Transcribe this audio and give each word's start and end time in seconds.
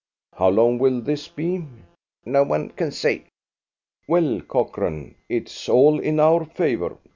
"How 0.33 0.49
long 0.49 0.79
will 0.79 0.99
this 0.99 1.27
be?" 1.27 1.63
"No 2.25 2.41
one 2.41 2.69
can 2.71 2.89
say." 2.89 3.25
"Well, 4.07 4.41
Cochrane, 4.47 5.13
it's 5.29 5.69
all 5.69 5.99
in 5.99 6.19
our 6.19 6.43
favour. 6.43 6.97